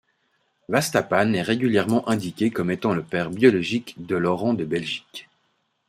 [0.67, 5.29] Vastapane est regulièrement indiqué comme étant le père biologique de Laurent de Belgique.